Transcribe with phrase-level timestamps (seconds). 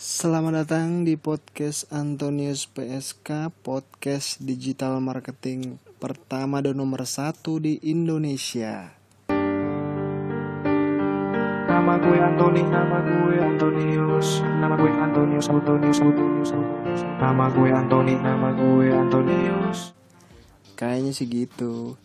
[0.00, 8.96] Selamat datang di podcast Antonius PSK Podcast Digital Marketing pertama dan nomor satu di Indonesia.
[11.68, 17.02] Nama gue Antoni, nama gue Antonius Nama gue Antonius, Antonius, Antonius, Antonius.
[17.20, 19.92] Nama gue Antoni, nama gue Antonius.
[20.80, 22.00] Kayaknya sih gitu.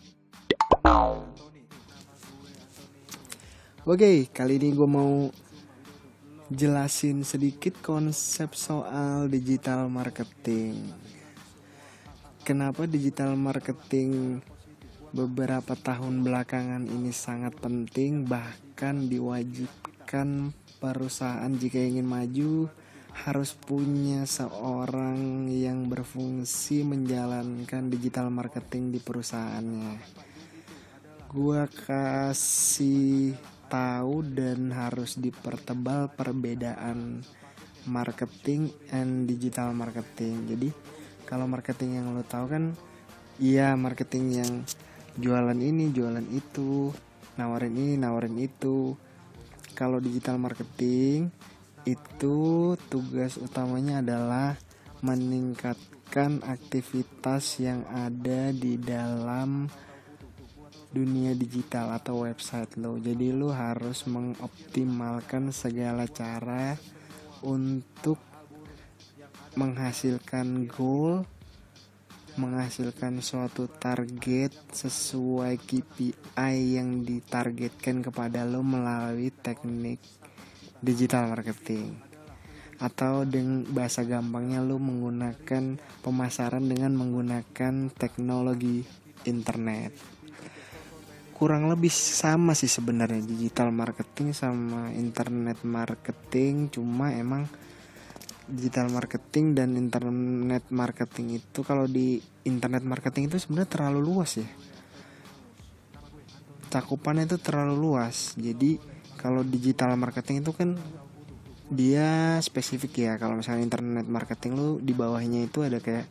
[3.88, 5.32] Oke, kali ini gue mau
[6.46, 10.78] jelasin sedikit konsep soal digital marketing.
[12.46, 14.38] Kenapa digital marketing
[15.10, 22.70] beberapa tahun belakangan ini sangat penting, bahkan diwajibkan perusahaan jika ingin maju
[23.26, 29.98] harus punya seorang yang berfungsi menjalankan digital marketing di perusahaannya.
[31.26, 33.34] Gua kasih
[33.66, 37.22] tahu dan harus dipertebal perbedaan
[37.86, 40.50] marketing and digital marketing.
[40.50, 40.68] Jadi
[41.26, 42.64] kalau marketing yang lo tahu kan
[43.38, 44.52] iya marketing yang
[45.16, 46.92] jualan ini, jualan itu,
[47.40, 48.94] nawarin ini, nawarin itu.
[49.76, 51.28] Kalau digital marketing
[51.86, 54.58] itu tugas utamanya adalah
[55.04, 59.68] meningkatkan aktivitas yang ada di dalam
[60.96, 62.96] dunia digital atau website lo.
[62.96, 66.72] Jadi lo harus mengoptimalkan segala cara
[67.44, 68.16] untuk
[69.60, 71.28] menghasilkan goal,
[72.40, 80.00] menghasilkan suatu target sesuai KPI yang ditargetkan kepada lo melalui teknik
[80.80, 81.92] digital marketing.
[82.80, 88.84] Atau dengan bahasa gampangnya lo menggunakan pemasaran dengan menggunakan teknologi
[89.24, 90.15] internet
[91.36, 96.72] kurang lebih sama sih sebenarnya digital marketing sama internet marketing.
[96.72, 97.44] Cuma emang
[98.48, 102.16] digital marketing dan internet marketing itu kalau di
[102.48, 104.48] internet marketing itu sebenarnya terlalu luas ya.
[106.72, 108.32] Cakupannya itu terlalu luas.
[108.40, 108.80] Jadi
[109.20, 110.72] kalau digital marketing itu kan
[111.68, 113.12] dia spesifik ya.
[113.20, 116.08] Kalau misalnya internet marketing lu di bawahnya itu ada kayak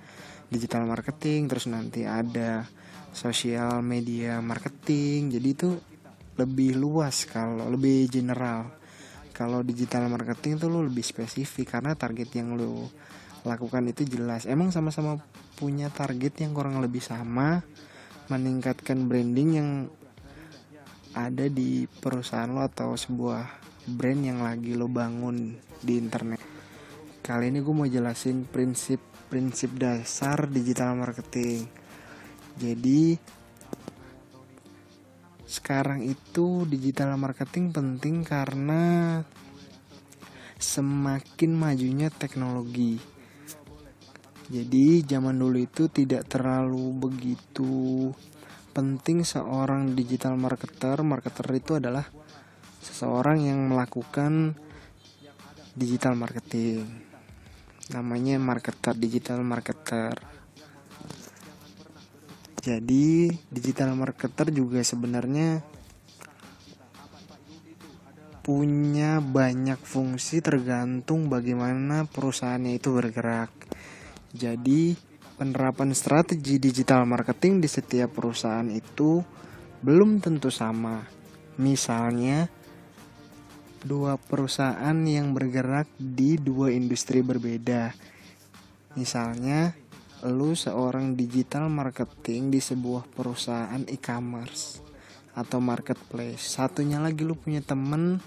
[0.53, 2.69] digital marketing terus nanti ada
[3.15, 5.31] sosial media marketing.
[5.31, 5.69] Jadi itu
[6.35, 8.75] lebih luas kalau lebih general.
[9.31, 12.91] Kalau digital marketing itu lo lebih spesifik karena target yang lo
[13.47, 14.43] lakukan itu jelas.
[14.43, 15.23] Emang sama-sama
[15.55, 17.63] punya target yang kurang lebih sama
[18.27, 19.69] meningkatkan branding yang
[21.15, 23.47] ada di perusahaan lo atau sebuah
[23.95, 26.43] brand yang lagi lo bangun di internet.
[27.23, 31.84] Kali ini gue mau jelasin prinsip-prinsip dasar digital marketing
[32.55, 33.19] jadi
[35.45, 39.23] sekarang itu digital marketing penting karena
[40.59, 42.97] semakin majunya teknologi.
[44.45, 48.13] Jadi zaman dulu itu tidak terlalu begitu
[48.75, 51.01] penting seorang digital marketer.
[51.01, 52.05] Marketer itu adalah
[52.83, 54.53] seseorang yang melakukan
[55.73, 56.85] digital marketing.
[57.93, 60.34] Namanya marketer, digital marketer.
[62.65, 65.61] Jadi digital marketer juga sebenarnya
[68.41, 73.53] punya banyak fungsi tergantung bagaimana perusahaannya itu bergerak.
[74.33, 74.97] Jadi
[75.37, 79.21] penerapan strategi digital marketing di setiap perusahaan itu
[79.85, 81.05] belum tentu sama.
[81.61, 82.49] Misalnya
[83.85, 87.93] dua perusahaan yang bergerak di dua industri berbeda.
[88.97, 89.77] Misalnya
[90.25, 94.81] lu seorang digital marketing di sebuah perusahaan e-commerce
[95.37, 96.41] atau marketplace.
[96.41, 98.17] Satunya lagi lu punya temen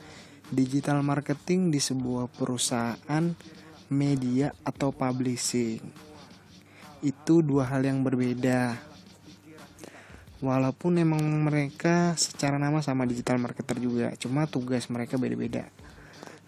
[0.55, 3.25] digital marketing di sebuah perusahaan
[3.91, 5.83] media atau publishing.
[7.03, 8.79] Itu dua hal yang berbeda.
[10.39, 15.67] Walaupun emang mereka secara nama sama digital marketer juga, cuma tugas mereka beda-beda.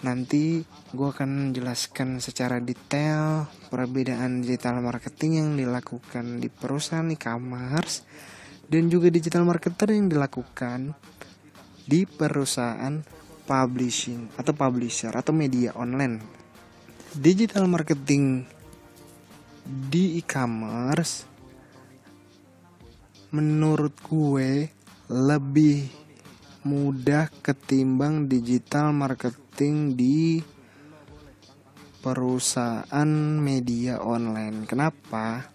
[0.00, 0.64] Nanti
[0.96, 8.08] gue akan menjelaskan secara detail perbedaan digital marketing yang dilakukan di perusahaan e-commerce
[8.64, 10.97] dan juga digital marketer yang dilakukan
[11.84, 12.97] di perusahaan
[13.44, 16.16] publishing atau publisher atau media online.
[17.12, 18.48] Digital marketing
[19.68, 21.28] di e-commerce
[23.36, 24.72] menurut gue
[25.12, 25.92] lebih
[26.64, 30.41] mudah ketimbang digital marketing marketing di
[32.01, 34.65] perusahaan media online.
[34.65, 35.53] Kenapa?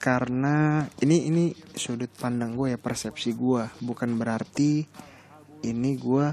[0.00, 1.44] Karena ini ini
[1.76, 4.88] sudut pandang gue ya persepsi gue, bukan berarti
[5.60, 6.24] ini gue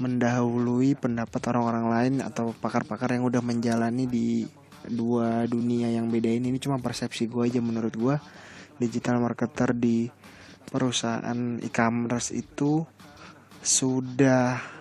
[0.00, 4.48] mendahului pendapat orang-orang lain atau pakar-pakar yang udah menjalani di
[4.88, 8.16] dua dunia yang beda ini ini cuma persepsi gue aja menurut gue
[8.80, 10.08] digital marketer di
[10.64, 12.88] perusahaan e-commerce itu
[13.60, 14.79] sudah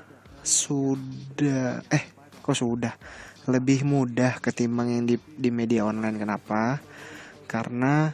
[0.49, 2.05] sudah eh
[2.41, 2.97] kok sudah?
[3.45, 6.81] Lebih mudah ketimbang yang di, di media online kenapa?
[7.45, 8.09] Karena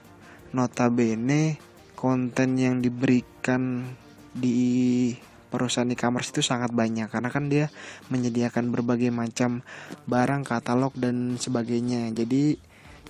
[0.51, 1.55] notabene
[1.95, 3.87] konten yang diberikan
[4.35, 5.11] di
[5.47, 7.07] perusahaan e-commerce itu sangat banyak.
[7.07, 7.71] Karena kan dia
[8.11, 9.63] menyediakan berbagai macam
[10.03, 12.11] barang katalog dan sebagainya.
[12.11, 12.59] Jadi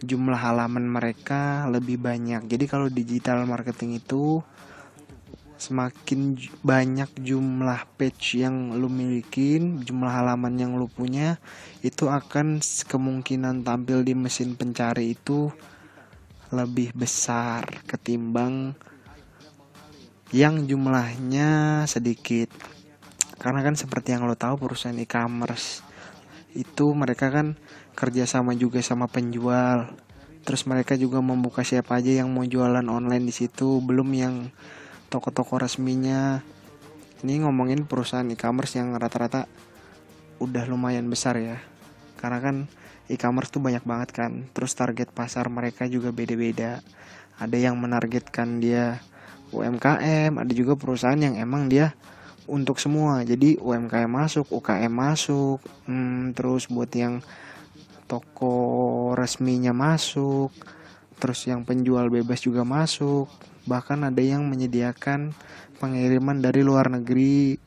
[0.05, 2.45] jumlah halaman mereka lebih banyak.
[2.45, 4.45] Jadi kalau digital marketing itu
[5.55, 11.39] semakin banyak jumlah page yang lu milikin, jumlah halaman yang lu punya,
[11.79, 15.49] itu akan kemungkinan tampil di mesin pencari itu
[16.51, 18.75] lebih besar ketimbang
[20.35, 22.51] yang jumlahnya sedikit.
[23.39, 25.83] Karena kan seperti yang lo tahu perusahaan e-commerce
[26.55, 27.59] itu mereka kan
[27.95, 29.91] kerjasama juga sama penjual.
[30.45, 34.35] Terus mereka juga membuka siapa aja yang mau jualan online di situ, belum yang
[35.09, 36.41] toko-toko resminya.
[37.25, 39.49] Ini ngomongin perusahaan e-commerce yang rata-rata
[40.43, 41.57] udah lumayan besar ya.
[42.19, 42.55] Karena kan
[43.09, 44.45] e-commerce tuh banyak banget kan.
[44.51, 46.81] Terus target pasar mereka juga beda-beda.
[47.35, 49.03] Ada yang menargetkan dia
[49.51, 51.93] UMKM, ada juga perusahaan yang emang dia
[52.45, 53.21] untuk semua.
[53.25, 55.59] Jadi UMKM masuk, UKM masuk,
[55.89, 57.21] hmm, terus buat yang
[58.05, 60.53] toko resminya masuk,
[61.17, 63.31] terus yang penjual bebas juga masuk.
[63.65, 65.33] Bahkan ada yang menyediakan
[65.81, 67.57] pengiriman dari luar negeri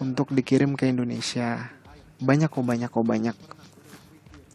[0.00, 1.72] untuk dikirim ke Indonesia.
[2.18, 3.36] Banyak kok, banyak kok, banyak.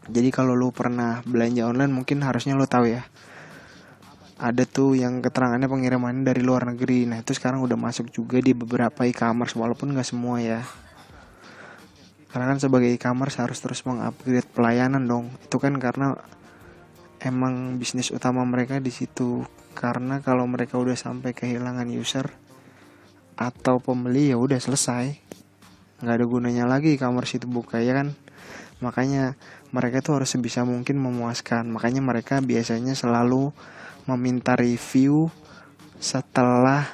[0.09, 3.05] Jadi kalau lu pernah belanja online mungkin harusnya lu tahu ya
[4.41, 8.57] ada tuh yang keterangannya pengiriman dari luar negeri nah itu sekarang udah masuk juga di
[8.57, 10.65] beberapa e-commerce walaupun nggak semua ya
[12.33, 16.17] karena kan sebagai e-commerce harus terus mengupgrade pelayanan dong itu kan karena
[17.21, 19.45] emang bisnis utama mereka di situ.
[19.77, 22.27] Karena kalau mereka udah sampai kehilangan user
[23.37, 25.15] atau pembeli ya udah selesai.
[26.01, 28.17] Nggak ada gunanya lagi e-commerce itu buka ya kan?
[28.81, 29.37] Makanya
[29.69, 31.69] mereka tuh harus sebisa mungkin memuaskan.
[31.69, 33.53] Makanya mereka biasanya selalu
[34.09, 35.29] meminta review
[36.01, 36.89] setelah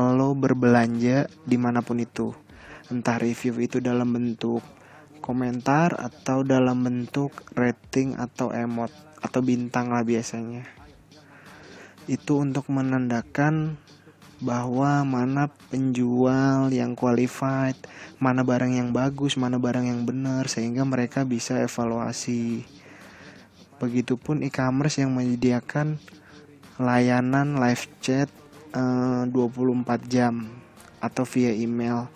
[0.00, 2.32] lo berbelanja di mana pun itu.
[2.88, 4.64] Entah review itu dalam bentuk
[5.20, 10.80] komentar atau dalam bentuk rating atau emot atau bintang lah biasanya
[12.10, 13.78] itu untuk menandakan
[14.42, 17.78] bahwa mana penjual yang qualified,
[18.16, 22.66] mana barang yang bagus, mana barang yang benar sehingga mereka bisa evaluasi.
[23.78, 26.02] Begitupun e-commerce yang menyediakan
[26.80, 28.26] layanan live chat
[28.74, 30.50] eh, uh, 24 jam
[30.98, 32.10] atau via email.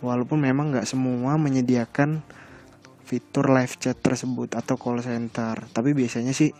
[0.00, 2.24] Walaupun memang nggak semua menyediakan
[3.08, 6.52] fitur live chat tersebut atau call center, tapi biasanya sih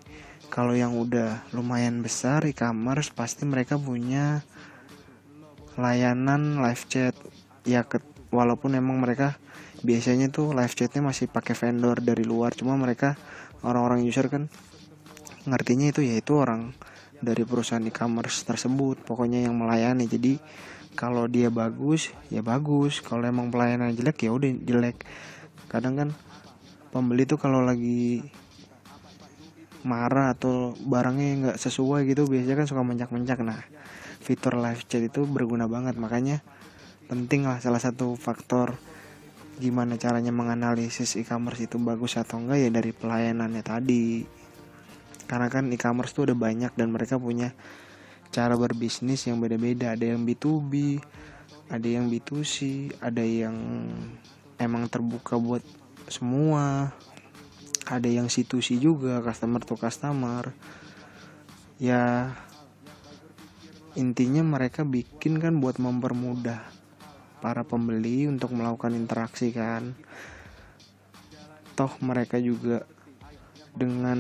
[0.49, 4.41] kalau yang udah lumayan besar e-commerce pasti mereka punya
[5.77, 7.13] layanan live chat.
[7.69, 8.01] Ya ke,
[8.33, 9.37] walaupun emang mereka
[9.85, 13.15] biasanya tuh live chatnya masih pakai vendor dari luar cuma mereka
[13.63, 14.51] orang-orang user kan
[15.47, 16.73] ngertinya itu yaitu orang
[17.21, 20.09] dari perusahaan e-commerce tersebut pokoknya yang melayani.
[20.09, 20.41] Jadi
[20.95, 23.05] kalau dia bagus ya bagus.
[23.05, 25.05] Kalau emang pelayanan jelek ya udah jelek
[25.69, 26.09] kadang kan
[26.89, 28.25] pembeli tuh kalau lagi
[29.87, 33.39] marah atau barangnya nggak sesuai gitu biasanya kan suka mencak-mencak.
[33.45, 33.61] Nah
[34.19, 35.95] fitur live chat itu berguna banget.
[35.97, 36.43] Makanya
[37.07, 38.77] penting lah salah satu faktor
[39.59, 44.27] gimana caranya menganalisis e-commerce itu bagus atau enggak ya dari pelayanannya tadi.
[45.29, 47.53] Karena kan e-commerce tuh udah banyak dan mereka punya
[48.33, 49.95] cara berbisnis yang beda-beda.
[49.95, 50.73] Ada yang B2B
[51.69, 52.57] ada yang B2C
[53.05, 53.57] ada yang
[54.59, 55.63] emang terbuka buat
[56.11, 56.93] semua.
[57.89, 60.53] Ada yang C2C juga customer to customer.
[61.81, 62.35] Ya
[63.97, 66.63] intinya mereka bikin kan buat mempermudah
[67.39, 69.95] para pembeli untuk melakukan interaksi kan.
[71.79, 72.83] Toh mereka juga
[73.73, 74.19] dengan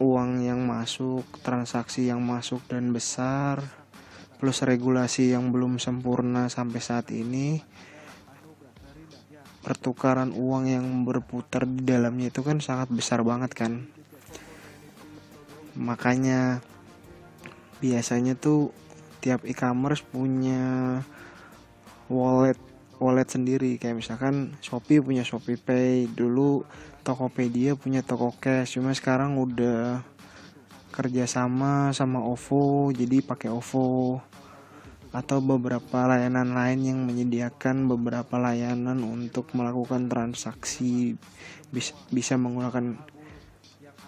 [0.00, 3.60] uang yang masuk, transaksi yang masuk dan besar,
[4.40, 7.60] plus regulasi yang belum sempurna sampai saat ini,
[9.60, 13.84] pertukaran uang yang berputar di dalamnya itu kan sangat besar banget kan.
[15.76, 16.64] Makanya
[17.80, 18.72] biasanya tuh
[19.20, 21.00] tiap e-commerce punya
[22.08, 22.56] wallet
[23.00, 23.76] wallet sendiri.
[23.76, 26.64] Kayak misalkan Shopee punya Shopee Pay dulu
[27.04, 28.76] Tokopedia punya Toko Cash.
[28.76, 30.04] Cuma sekarang udah
[30.90, 34.20] kerjasama sama OVO jadi pakai OVO
[35.10, 41.18] atau beberapa layanan lain yang menyediakan beberapa layanan untuk melakukan transaksi
[41.74, 42.94] bisa bisa menggunakan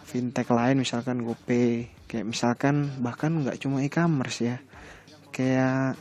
[0.07, 1.91] fintech lain misalkan GoPay.
[2.07, 4.57] Kayak misalkan bahkan nggak cuma e-commerce ya.
[5.35, 5.99] Kayak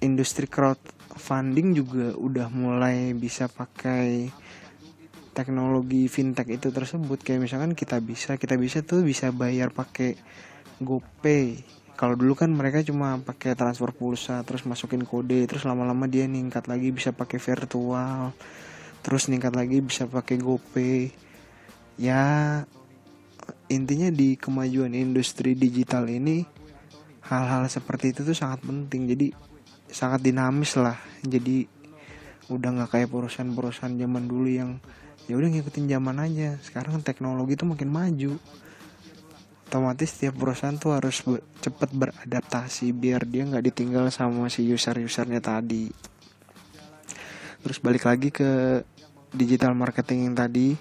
[0.00, 4.32] industri crowdfunding juga udah mulai bisa pakai
[5.36, 7.20] teknologi fintech itu tersebut.
[7.20, 10.16] Kayak misalkan kita bisa kita bisa tuh bisa bayar pakai
[10.80, 16.26] GoPay kalau dulu kan mereka cuma pakai transfer pulsa terus masukin kode terus lama-lama dia
[16.26, 18.34] ningkat lagi bisa pakai virtual
[19.04, 21.12] terus ningkat lagi bisa pakai GoPay.
[22.00, 22.64] Ya
[23.68, 26.48] intinya di kemajuan industri digital ini
[27.28, 29.04] hal-hal seperti itu tuh sangat penting.
[29.12, 29.28] Jadi
[29.92, 30.96] sangat dinamis lah.
[31.20, 31.68] Jadi
[32.48, 34.80] udah nggak kayak perusahaan-perusahaan zaman dulu yang
[35.28, 36.56] ya udah ngikutin zaman aja.
[36.64, 38.40] Sekarang teknologi tuh makin maju
[39.74, 45.42] otomatis setiap perusahaan tuh harus be cepet beradaptasi biar dia nggak ditinggal sama si user-usernya
[45.42, 45.90] tadi.
[47.58, 48.78] Terus balik lagi ke
[49.34, 50.78] digital marketing yang tadi.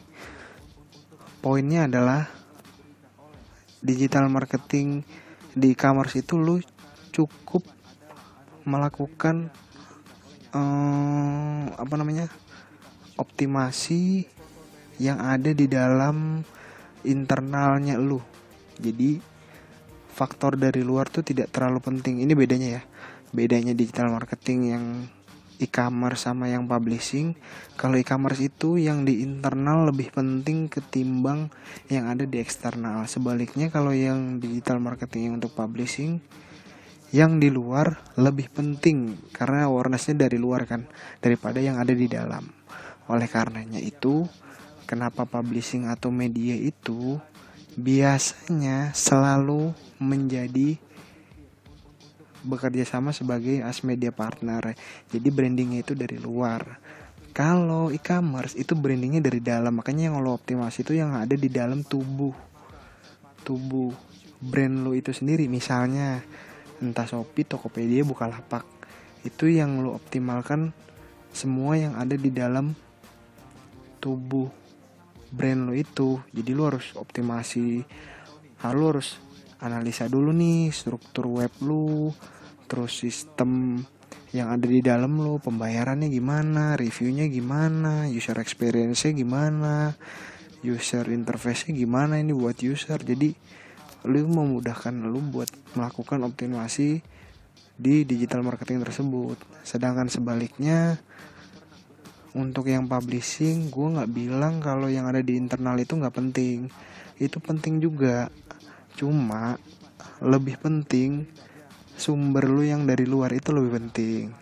[1.42, 2.30] Poinnya adalah
[3.82, 5.02] digital marketing
[5.58, 6.62] di e-commerce itu lu
[7.10, 7.66] cukup
[8.70, 9.50] melakukan
[10.54, 12.30] um, apa namanya
[13.18, 14.30] optimasi
[15.02, 16.46] yang ada di dalam
[17.02, 18.22] internalnya lu
[18.80, 19.22] jadi
[20.14, 22.22] faktor dari luar tuh tidak terlalu penting.
[22.22, 22.82] Ini bedanya ya.
[23.34, 24.86] Bedanya digital marketing yang
[25.58, 27.34] e-commerce sama yang publishing.
[27.74, 31.50] Kalau e-commerce itu yang di internal lebih penting ketimbang
[31.90, 33.10] yang ada di eksternal.
[33.10, 36.22] Sebaliknya kalau yang digital marketing yang untuk publishing
[37.14, 39.18] yang di luar lebih penting.
[39.34, 40.86] Karena awarenessnya dari luar kan
[41.22, 42.46] daripada yang ada di dalam.
[43.10, 44.30] Oleh karenanya itu
[44.86, 47.18] kenapa publishing atau media itu
[47.74, 50.78] biasanya selalu menjadi
[52.44, 54.76] bekerja sama sebagai as media partner.
[55.10, 56.78] Jadi brandingnya itu dari luar.
[57.34, 61.82] Kalau e-commerce itu brandingnya dari dalam, makanya yang lo optimasi itu yang ada di dalam
[61.82, 62.36] tubuh
[63.42, 63.90] tubuh
[64.38, 65.50] brand lo itu sendiri.
[65.50, 66.22] Misalnya
[66.78, 68.68] entah Shopee, Tokopedia, Bukalapak
[69.26, 70.76] itu yang lo optimalkan
[71.34, 72.78] semua yang ada di dalam
[73.98, 74.52] tubuh
[75.34, 76.22] brand lo itu.
[76.30, 77.82] Jadi lo harus optimasi.
[78.64, 79.18] Lo harus
[79.60, 82.12] analisa dulu nih struktur web lo
[82.68, 83.80] terus sistem
[84.34, 89.94] yang ada di dalam lo pembayarannya gimana reviewnya gimana user experience-nya gimana
[90.66, 93.04] user interface-nya gimana ini buat user.
[93.04, 93.36] Jadi
[94.04, 97.04] lu memudahkan lu buat melakukan optimasi
[97.76, 99.38] di digital marketing tersebut.
[99.64, 101.00] Sedangkan sebaliknya
[102.34, 106.66] untuk yang publishing gue nggak bilang kalau yang ada di internal itu nggak penting.
[107.22, 108.34] Itu penting juga.
[108.98, 109.62] Cuma
[110.18, 111.30] lebih penting
[111.94, 114.34] sumber lu yang dari luar itu lebih penting.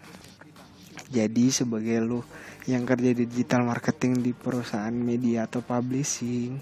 [1.11, 2.23] Jadi sebagai lu
[2.63, 6.55] yang kerja di digital marketing di perusahaan media atau publishing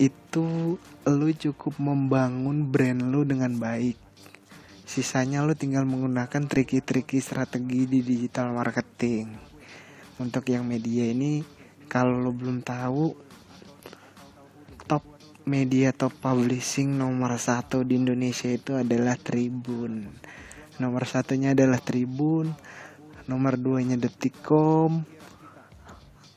[0.00, 4.00] itu lu cukup membangun brand lu dengan baik.
[4.88, 9.51] Sisanya lu tinggal menggunakan triki-triki strategi di digital marketing
[10.22, 11.42] untuk yang media ini
[11.90, 13.10] kalau lo belum tahu
[14.86, 15.02] top
[15.44, 20.06] media top publishing nomor satu di Indonesia itu adalah Tribun.
[20.78, 22.54] Nomor satunya adalah Tribun
[23.26, 25.02] nomor duanya Detikcom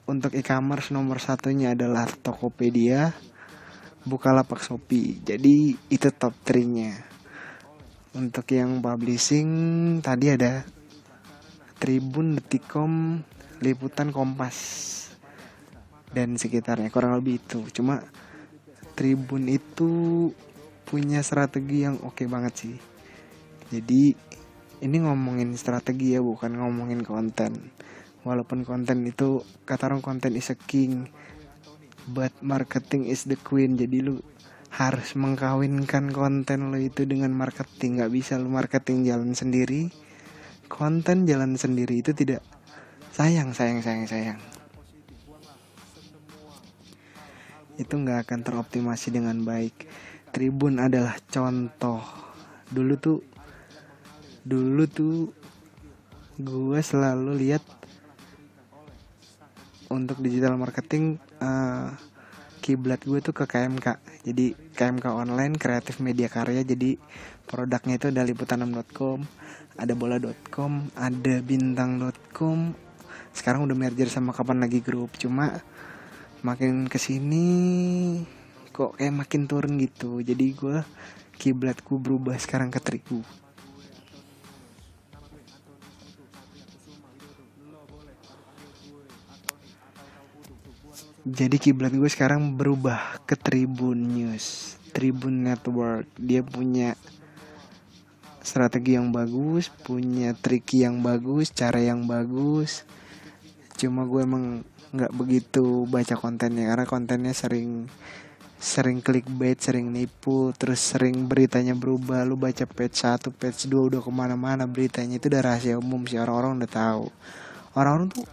[0.05, 3.09] untuk e-commerce nomor satunya adalah Tokopedia
[4.05, 5.17] Bukalapak Shopee.
[5.25, 6.93] Jadi itu top 3 nya
[8.13, 9.49] untuk yang publishing
[9.99, 10.63] tadi ada
[11.75, 13.19] Tribun, Detikcom,
[13.59, 14.57] liputan Kompas.
[16.15, 17.59] Dan sekitarnya kurang lebih itu.
[17.75, 17.99] Cuma
[18.95, 19.91] Tribun itu
[20.87, 22.75] punya strategi yang oke okay banget sih.
[23.67, 24.15] Jadi
[24.79, 27.75] ini ngomongin strategi ya bukan ngomongin konten.
[28.23, 31.11] Walaupun konten itu kata orang konten is a king
[32.07, 33.75] but marketing is the queen.
[33.75, 34.23] Jadi lu
[34.71, 37.99] harus mengkawinkan konten lo itu dengan marketing.
[37.99, 39.91] Nggak bisa lu marketing jalan sendiri.
[40.71, 42.39] Konten jalan sendiri itu tidak
[43.15, 44.39] sayang sayang sayang sayang.
[47.79, 49.87] Itu nggak akan teroptimasi dengan baik.
[50.35, 52.03] Tribun adalah contoh.
[52.67, 53.23] Dulu tuh
[54.43, 55.31] dulu tuh
[56.35, 57.63] gue selalu lihat
[59.87, 61.95] untuk digital marketing uh,
[62.59, 63.87] kiblat gue tuh ke KMK
[64.27, 66.67] jadi KMK online kreatif media karya.
[66.67, 66.99] Jadi
[67.47, 69.23] produknya itu ada liputan6.com
[69.79, 72.84] ada bola.com ada bintang.com
[73.35, 75.59] sekarang udah merger sama kapan lagi grup cuma
[76.41, 77.45] makin ke sini
[78.71, 80.23] kok kayak makin turun gitu.
[80.23, 80.79] Jadi gue
[81.35, 83.21] kiblatku berubah sekarang ke terigu
[91.25, 96.05] jadi kiblat gue sekarang berubah ke Tribun News, Tribun Network.
[96.21, 96.93] Dia punya
[98.45, 102.85] strategi yang bagus, punya trik yang bagus, cara yang bagus,
[103.75, 104.63] cuma gue emang
[104.95, 107.91] nggak begitu baca kontennya karena kontennya sering
[108.55, 112.23] sering clickbait, sering nipu, terus sering beritanya berubah.
[112.23, 116.17] Lu baca page 1, page 2 udah ke mana-mana beritanya itu udah rahasia umum sih
[116.17, 117.05] orang-orang udah tahu.
[117.75, 118.25] Orang-orang tuh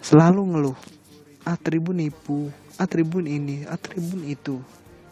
[0.00, 0.78] selalu ngeluh.
[1.46, 4.58] Ah tribun nipu, ah tribun ini, ah tribun itu.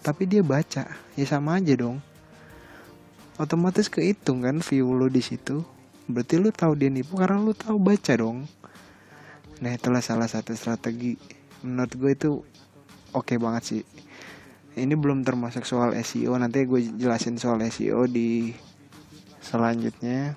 [0.03, 1.99] Tapi dia baca, ya sama aja dong.
[3.35, 5.63] Otomatis kehitung kan view lu di situ.
[6.07, 8.47] Berarti lu tahu dia nipu karena lu tahu baca dong.
[9.63, 11.15] Nah itulah salah satu strategi.
[11.63, 12.31] Menurut gue itu
[13.15, 13.83] oke okay banget sih.
[14.75, 18.51] Ini belum termasuk soal SEO nanti gue jelasin soal SEO di
[19.39, 20.35] selanjutnya.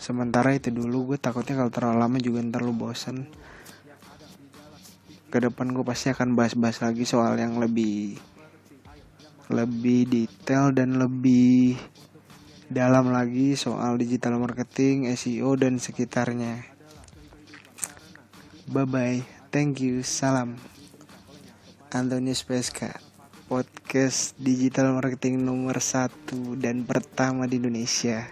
[0.00, 3.28] Sementara itu dulu gue takutnya kalau terlalu lama juga ntar lu bosen.
[5.28, 8.16] Ke depan gue pasti akan bahas-bahas lagi soal yang lebih
[9.52, 11.76] lebih detail dan lebih
[12.68, 16.77] dalam lagi soal digital marketing, SEO dan sekitarnya.
[18.68, 19.20] Bye bye.
[19.48, 20.04] Thank you.
[20.04, 20.60] Salam.
[21.88, 23.00] Antonius PSK
[23.48, 28.28] podcast digital marketing nomor satu dan pertama di Indonesia